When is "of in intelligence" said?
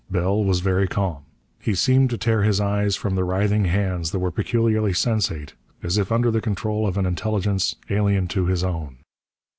6.87-7.75